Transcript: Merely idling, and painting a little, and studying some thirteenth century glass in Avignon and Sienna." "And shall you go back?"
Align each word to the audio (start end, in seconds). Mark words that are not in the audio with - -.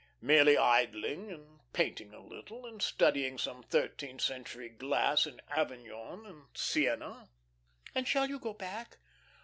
Merely 0.19 0.57
idling, 0.57 1.29
and 1.31 1.59
painting 1.73 2.11
a 2.11 2.25
little, 2.25 2.65
and 2.65 2.81
studying 2.81 3.37
some 3.37 3.61
thirteenth 3.61 4.21
century 4.21 4.67
glass 4.67 5.27
in 5.27 5.39
Avignon 5.51 6.25
and 6.25 6.45
Sienna." 6.55 7.29
"And 7.93 8.07
shall 8.07 8.27
you 8.27 8.39
go 8.39 8.53
back?" 8.55 8.97